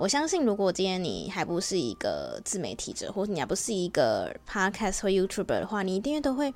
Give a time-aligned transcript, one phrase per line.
[0.00, 6.54] 我相信，如果今天你还不是一个自媒体者，或者你还不是一个 podcast 或 YouTuber 的话，你一定都会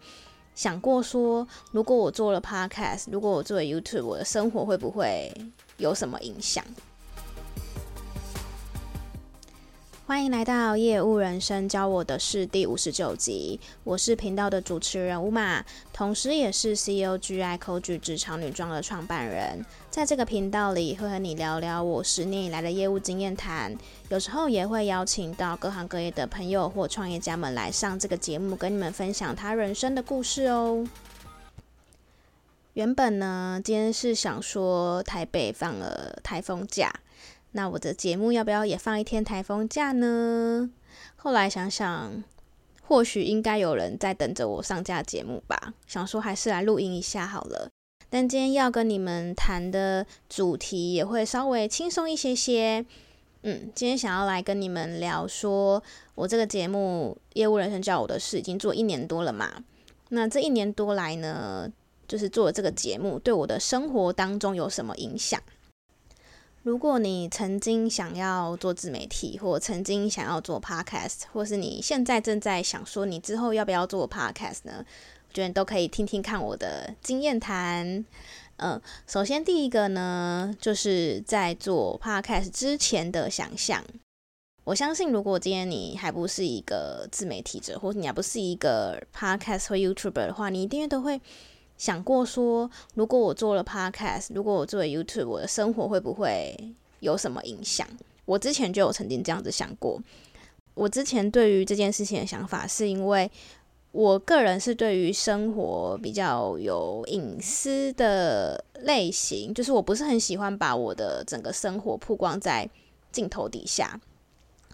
[0.54, 5.30] 想过说，如果我做了 podcast，如果我做了 YouTube，我的生活会不会
[5.76, 6.64] 有什么影响？
[10.06, 15.64] 欢迎来到业务人生教我的事第五十九集，我是频道的主持人乌玛，
[15.94, 19.64] 同时也是 COGI Coach 职场女装的创办人。
[19.90, 23.74] 在这个频道里，会和你聊聊我十年以来的业务经验谈，
[24.10, 30.86] 有时候也会邀请到各行各业的朋友或创业家们来上这个节目，跟你们分享他人生的故事哦。
[32.74, 36.92] 原本呢，今天是想说台北放了台风假。
[37.56, 40.68] 那我的节目要不要也放一天台风假呢？
[41.14, 42.24] 后来想想，
[42.82, 45.72] 或许应该有人在等着我上架节目吧。
[45.86, 47.70] 想说还是来录音一下好了。
[48.10, 52.84] 但今天要跟你们谈的主题也会稍微轻松一些些。
[53.42, 55.80] 嗯，今天想要来跟你们聊说，
[56.16, 59.62] 我这个节目《业务人生教我的事》已经做一年多了嘛。
[60.08, 61.70] 那这一年多来呢，
[62.08, 65.40] 就是做这个节目，对我的生活当中有什么影响？
[66.64, 74.82] 如果你曾经想要做自媒体，或曾经想要做 podcast，或是你现在正在想说你之后要不要做 podcast 呢？
[75.28, 78.02] 我觉得你都可以听听看我的经验谈。
[78.56, 83.84] 嗯，首先第一个呢，就是在做 podcast 之前的想象。
[84.64, 91.20] 我相信，如果今天你还不是一个自媒体者，或你还不是一个 podcast 或 YouTuber 的话，你一定都会。
[91.76, 96.56] 想过说，如果我做了 Podcast，如果我做了 YouTube，我的生活会不会
[97.00, 97.86] 有什么影响？
[98.24, 100.00] 我之前就有曾经这样子想过。
[100.74, 103.30] 我之前对于这件事情的想法，是因为
[103.92, 112.68] 我个人是对于生活比较有隐私的类型，就是我不是很喜欢把我的整个生活曝光在
[113.12, 114.00] 镜头底下。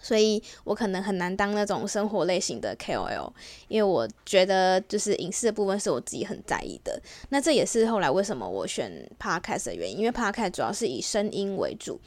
[0.01, 3.31] 所以我可能很难当那种生活类型的 KOL，
[3.67, 7.01] 因为我觉得就是隐私的部分是我自己很在意的。
[7.29, 11.99] 那这也是后来为什么我选 Podcast 的原因，因为 Podcast 主要是以声音为主。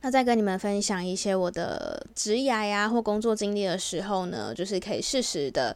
[0.00, 5.74] 那在跟你们分享一些我的职涯呀或工作经历的时候呢，就是可以适时的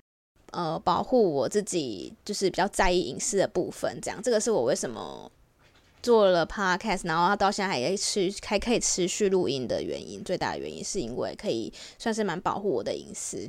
[0.50, 3.98] 呃保护我自己，就是比较在意隐私的部分。
[4.02, 5.30] 这样，这个是我为什么。
[6.02, 13.48] 做了 podcast，然后他到现在还可以持还可以持续录音的原因，最大的原因是因为可以算是蛮保护我的隐私。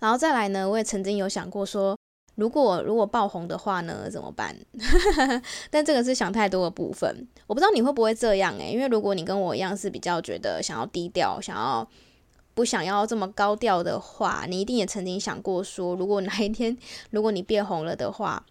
[0.00, 1.96] 然后再来呢，我也曾经有想过说，
[2.34, 4.56] 如果如果爆红的话呢，怎么办？
[5.70, 11.88] 但这个是想太多的部分，我不知道你会不会这样诶、因为如果你跟我一样是比较觉得想要低调，想要
[12.54, 16.76] 不想要这么高调的话，你一定也曾经想过说，如果哪一天
[17.10, 18.44] 如果你变红了的话。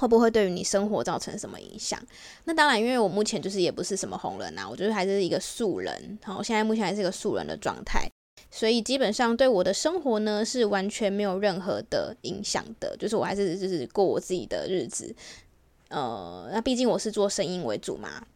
[0.00, 2.00] 会不会对于你生活造成什么影响？
[2.44, 6.18] 那当然，因为我目前就是也不是什么红人呐，我觉得还是一个素人。
[6.24, 8.10] 好，我现在目前还是一个素人的状态，
[8.50, 15.14] 所以基本上对我的生活呢是完全没有任何的影响的，就是我还是就是过我自己的日子。
[15.90, 18.26] 呃，那毕竟我是做声音为主嘛，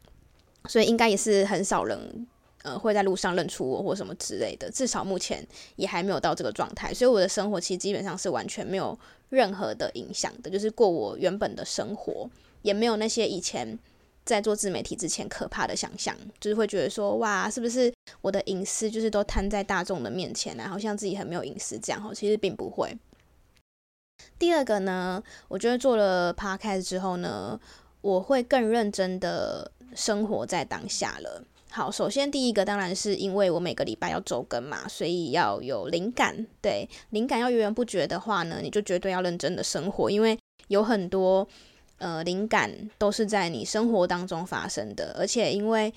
[0.68, 2.26] 所以应该也是很少人。
[2.64, 8.98] 呃，会在路上认出我或什么之类的，至少目前也还没有到这个状态，所以我的生活其实基本上是完全没有
[9.28, 12.26] 任何的影响的，就是过我原本的生活，
[12.62, 13.78] 也没有那些以前
[14.24, 17.92] 在做自媒体之前可怕的想象，就是会觉得说，哇，是不是
[18.22, 22.96] 我的隐私就是都摊在大众的面前啊，好像自己很没有隐私这样哈，其实并不会。
[24.38, 27.60] 第二个呢，我觉得做了 podcast 之后呢，
[28.00, 31.44] 我会更认真的生活在当下了。
[31.74, 36.46] 好，首先第一个当然是因为我每个礼拜要周更嘛，所以要有灵感。
[36.62, 41.44] 对，灵感要源源不绝的话呢，你就绝对要认真的生活，因为有很多
[41.98, 45.16] 呃灵感都是在你生活当中发生的。
[45.18, 45.92] 而且因为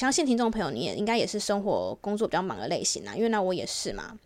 [0.00, 4.18] 相信听众朋友，你也应该也是生活工作比较忙的类型啊，因为那我也是嘛。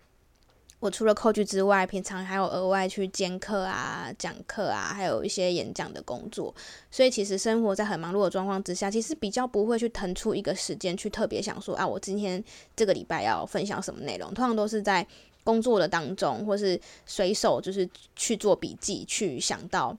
[0.86, 6.54] 我除了 coach 之外，平常还有额外去兼课啊、讲课啊，还有一些演讲的工作。
[6.92, 12.42] 所以其实生活在很忙碌的状况之下，其实比较不会去腾出一个时间去特别想说啊，我今天
[12.76, 14.32] 这个礼拜要分享什么内容。
[14.32, 15.04] 通常都是在
[15.42, 19.96] 工作的当中，或是随手就是去做笔记，去想到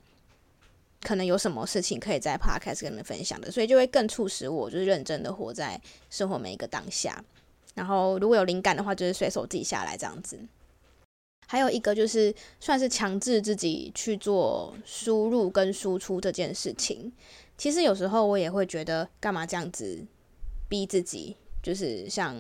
[1.02, 7.22] 可能有什么事情可以在 podcast 跟你们分享的，所以就会更促使我就是认真的活在生活每一个当下。
[7.76, 10.40] 然后如果有灵感的话，就是随手记下来这样子。
[11.48, 17.12] 还有一个就是算是强制自己去做输入跟输出这件事情。
[17.58, 20.06] 其实有时候我也会觉得，干嘛这样子
[20.70, 21.36] 逼自己？
[21.64, 22.36] 就是像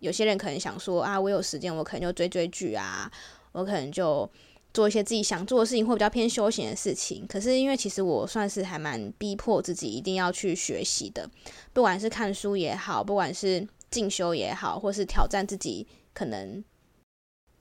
[0.00, 3.08] 有些人可能想说啊，我有时间，我可能就追追剧啊，
[3.52, 4.28] 我可能就。
[4.74, 7.26] 做一些自己想做的事情，或比较偏休闲的事情。
[7.26, 11.28] 可是因为其实我算是还蛮逼迫自己一定要去学习的，
[11.72, 16.62] 不管是看书也好，不管是进修也好，或是挑战自己可能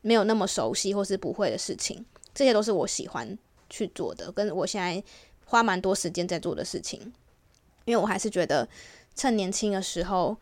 [0.01, 3.37] 没有那么熟悉或是不会的事情，这些都是我喜欢
[3.69, 5.03] 去做的，跟我现在
[5.45, 6.99] 花蛮多时间在做的事情。
[7.85, 8.67] 因为我还是觉得
[9.15, 10.37] 趁年轻的时候。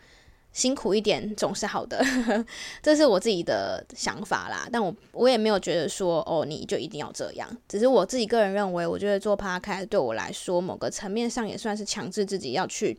[0.55, 2.01] 辛苦一点总是好的，
[2.81, 4.65] 这是我自己的想法啦。
[4.71, 7.57] 但我我也没有觉得说哦，你就一定要这样。
[7.67, 12.97] 只是我自己个人认为，我觉得做 p 开对我来说，某个层面上也算是强制自己要去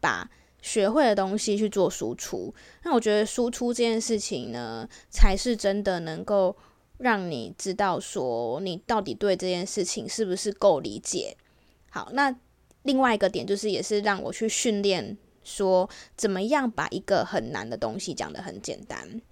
[0.00, 0.26] 把
[0.66, 2.52] 学会的东西去做输出。
[2.82, 6.56] 那我觉得输出这件事情呢，才是真的能够
[6.98, 11.36] 让你知道说你到底对这件事情是不是够理解。
[11.88, 12.34] 好，那
[12.82, 15.16] 另外一个点就是，也是让我去训练。
[15.44, 19.22] 说怎么样把一个很难的东西讲得很简单？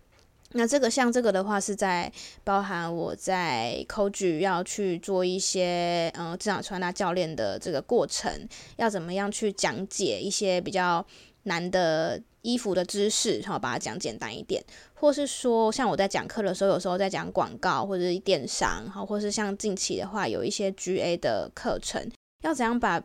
[0.57, 2.11] 那这个像这个的话，是在
[2.45, 8.33] 包含我在 c o g 要去做一些嗯职场穿搭教练的这个过程，
[8.77, 11.05] 要怎么样去讲解一些比较
[11.43, 14.63] 难的衣服的知识，然后把它讲简单一点，
[14.95, 22.09] 或是说像我在讲课的时候，有时候在讲广告或者是电商，好，或是像近期的话有一些 GA 的课程，
[22.43, 23.03] 要怎样把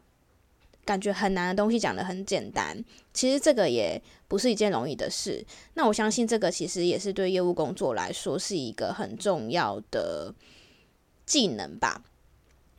[0.86, 2.84] 感觉很难的东西讲得很简单，
[3.14, 5.46] 其实这个也不是一件容易的事。
[5.76, 10.34] 那我相信这个其实也是对业务工作来说是一个很重要的
[11.26, 12.04] 技能吧。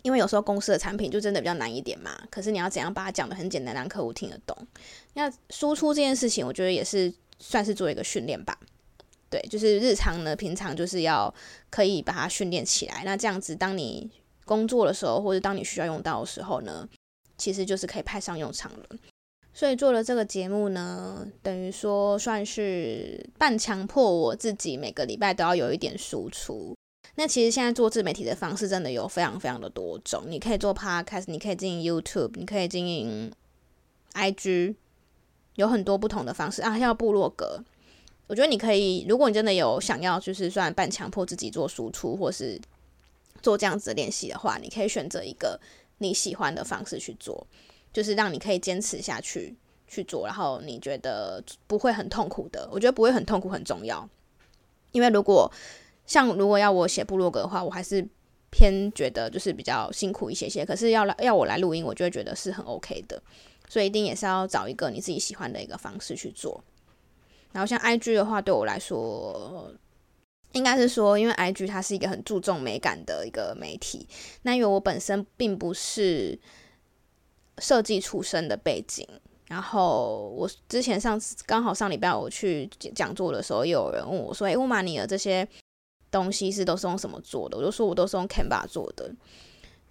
[0.02, 4.56] 因为有时候公司的产品就真的比较难一点嘛，可是你要怎样把它讲得很简单，让客户听得懂？
[5.12, 8.58] 那输出这件事情，我觉得也是算是做一个训练吧。
[9.28, 11.32] 对，就是日常呢，平常就是要
[11.68, 13.02] 可以把它训练起来。
[13.04, 14.10] 那这样子，当你
[14.46, 16.88] 工作的时候，或者当你需要用到的时候呢，
[17.40, 18.86] 其实就是可以派上用场了，
[19.54, 26.76] 所以做了这个节目呢，等于说算是半强迫我自己每个礼拜都要有一点输出。
[27.16, 33.32] 那其实现在做自媒体的方式真的有非常非常的多种，你可以做 Podcast，你可以经营 YouTube，你可以经营
[34.12, 34.76] IG，
[35.56, 37.64] 有很多不同的方式啊，还要部落格。
[38.28, 42.60] 我觉得你可以，如果你真的有想要，就是算半强迫自己做输出，或是
[43.42, 45.58] 做这样子的练习的话，你可以选择一个。
[46.02, 47.46] 你喜欢的方式去做，
[47.92, 49.54] 就是让你可以坚持下去
[49.86, 52.68] 去做，然后你觉得不会很痛苦的。
[52.72, 54.08] 我觉得不会很痛苦很重要，
[54.92, 55.52] 因为如果
[56.06, 58.06] 像如果要我写部落格的话，我还是
[58.50, 60.64] 偏觉得就是比较辛苦一些些。
[60.64, 63.22] 可是要来要我来录音，我就会觉得是很 OK 的。
[63.68, 66.64] 所以一定也是要找一个你自己喜欢的一个方式去做。
[67.52, 69.72] 然后像 IG 的话，对我来说。
[70.52, 74.06] 应该是说，因为 IG 它是一个很注重美感的一个媒体。
[74.42, 76.38] 那因为我本身并不是
[77.58, 79.06] 设计出身的背景，
[79.46, 85.46] 然后我之前上次刚好上礼拜我去讲座的时候，也有人问我说：“诶，乌玛尼尔这些
[86.10, 89.12] 东西是都是用什么做的？”我就说：“我都是用 Canva 做的。”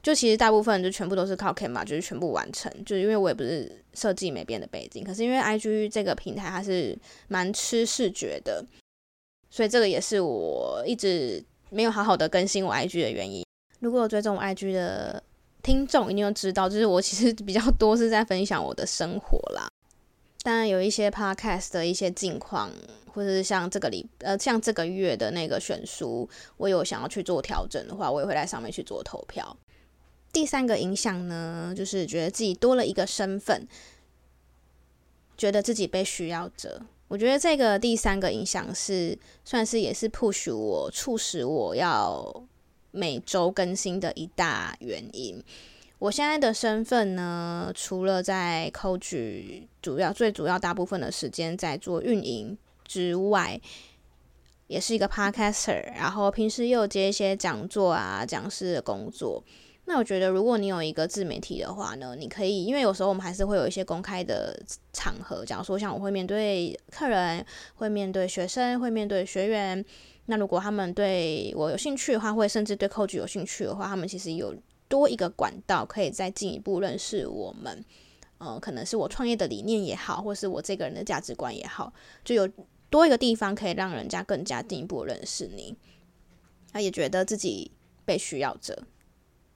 [0.02, 2.72] 就其实大部分就全部都是靠 Canva，就是全部完成。
[2.86, 6.98] 就是因为我也不是设计美编的背景，可是因为 IG 这个平台它是
[7.28, 8.66] 蛮吃视觉的。
[9.50, 13.44] 所以这个也是我一直没有好好的更新我 IG 的原因。
[13.80, 15.24] 如果有追踪我 IG 的
[15.64, 19.68] 听众，一定都知道，就是我其实比较多是在分享我的生活啦。
[20.44, 22.72] 当然有一些 Podcast 的一些近况，
[23.14, 29.58] 或者是像这个礼呃像这个月的那个选书，我有想要去做调整的话，我也会在上面去做投票。
[30.32, 33.68] 第三个影响呢，就是觉得自己多了一个身份，
[35.36, 36.82] 觉得自己被需要着。
[37.10, 42.32] 我觉得这个第三个影响是算是也是 push 我，促使我要
[42.92, 45.44] 每周更新的一大原因。
[45.98, 53.60] 我现在的身份呢，除了在 Coach 主要最主要大部分的时间在做运营之外，
[54.68, 59.44] 也是一个 Podcaster，然后平时又接一些讲座啊、讲师的工作。
[59.90, 64.56] 那我觉得，如果你有一个自媒体的话呢，你可以，因为有时候我们还是会有一些公开的
[64.94, 67.44] 场合，假如说像我会面对客人，
[67.74, 69.84] 会面对学生，会面对学员。
[70.28, 74.56] 那如果他们对我有兴趣的话，或者甚至对 Coach 有兴趣的话，他们其实有
[74.88, 77.84] 多一个管道，可以再进一步认识我们。
[78.38, 81.92] 呃，可能是我创业的理念也好，或是我这个人的价值观也好，
[82.24, 82.48] 就有
[82.92, 85.76] 多一个地方可以让人家更加进一步认识你。
[86.72, 87.72] 他也觉得自己
[88.06, 88.84] 被需要着。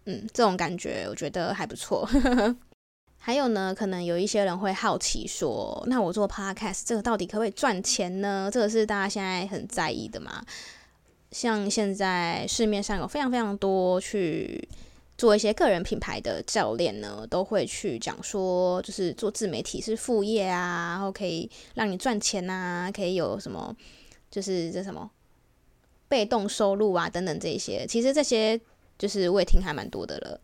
[0.05, 2.07] 嗯，这种感觉我觉得还不错。
[3.17, 8.49] 还有呢，可能有一些人会好奇说，那我做 podcast 这个到底可不可以赚钱呢？
[8.51, 10.43] 这个是大家现在很在意的嘛。
[11.31, 14.67] 像现在市面上有非常非常多去
[15.17, 23.73] 做一些个人品牌的教练呢，都会去讲说，就是做自媒体是副业啊，然后可以让你赚钱啊，可以有什么，
[24.29, 25.09] 就是这什么。
[26.09, 28.59] 被动收入啊等等这些，其实这些
[28.97, 30.39] 就是我也听还蛮多的了。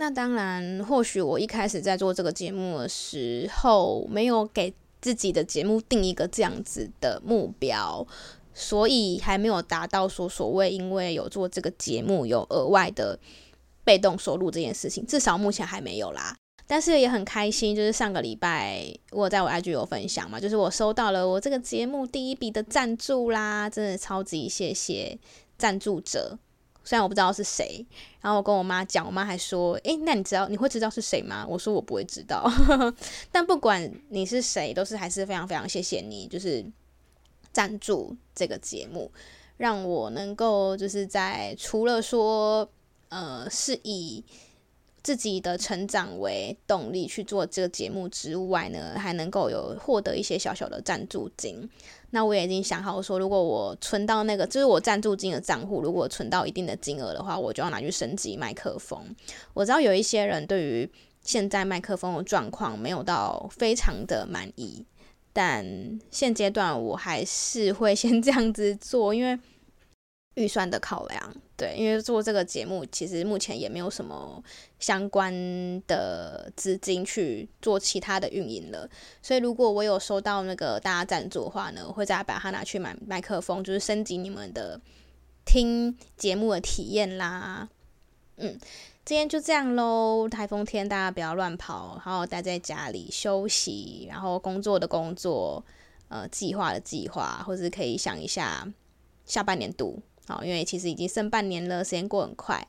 [0.00, 8.06] 那当然，或许我一开始在做这个节目的时候，没有给自己的节目定一个这样子的目标，
[8.54, 13.18] 所以还没有达到说所谓因为有做这个节目有额外的
[13.82, 16.36] 被动收入这件事情，至少目前还没有啦。
[16.66, 25.18] 但是也很开心，就是上个礼拜我在我 IG 有分享嘛，就是我收到了我这个节目第一笔的赞助啦，真的超级谢谢
[25.56, 26.38] 赞助者。
[26.88, 27.84] 虽然我不知道是谁，
[28.22, 32.50] 然后我跟我妈讲，我妈还说：“诶，那你知道你会知道是谁吗？”我说：“我不会知道。
[33.30, 36.64] ”但不管你是谁，都是还是非常非常谢谢你，就是
[37.52, 39.12] 赞助这个节目，
[39.58, 42.66] 让我能够就是在除了说
[43.10, 44.24] 呃是以。
[45.00, 51.66] 自己的成长为动力去做这个节目之外呢，还能够有获得一些小小的赞助金。
[52.10, 58.98] 那我也已经想好说，如果我存到那个就是我赞助金的账户，如果存到一定的金额的话，我就要拿去升级麦克风。
[59.54, 60.90] 我知道有一些人对于
[61.22, 64.84] 现在麦克风的状况没有到非常的满意，
[65.32, 65.64] 但
[66.10, 69.38] 现阶段我还是会先 这样子做，因为。
[70.38, 74.40] 预算的考量，对，因为做这个节目，其实目前也没有什么
[74.78, 75.32] 相关
[75.88, 78.88] 的资金去做其他的运营了，
[79.20, 84.80] 所以如果我有收到那个大家赞助的话呢，我会再把它拿去买麦克风，就是升级你们的
[85.44, 87.68] 听节目的体验啦。
[88.36, 88.56] 嗯，
[89.04, 95.64] 今天就这样喽，台风天大家不要乱跑，好好待在家里休息，然后工作的工作，
[96.06, 98.72] 呃，计划的计划，或者可以想一下
[99.26, 100.00] 下半年度。
[100.28, 102.68] 好，因为其实已经剩半年了，时间过很快。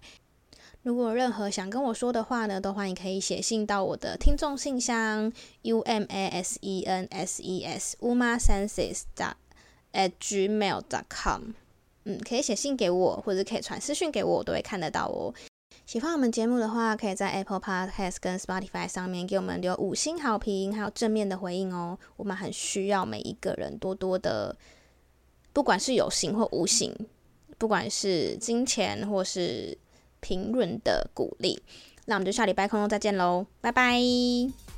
[0.83, 5.29] 如果任何想跟我说的话呢，都欢迎可以写信到我的听众信箱
[5.63, 9.33] u m a s e n s e s umasenses dot
[9.91, 11.51] at gmail dot com。
[12.05, 15.33] 嗯，可以写信给我，或者可以传私讯给我，我都会看得到哦。
[15.85, 21.99] 喜欢我们节目的话，可以在 Apple Podcast 跟 Spotify 上面给我们留五星好评，还有正面的回应哦。
[22.15, 24.55] 我们很需要每一个人多多的，
[25.51, 26.95] 不管是有形或无形。
[27.59, 29.77] 不管是金钱或是
[30.21, 31.61] 评论的鼓励，
[32.05, 34.68] 那我们就下礼拜空中再见喽，拜拜。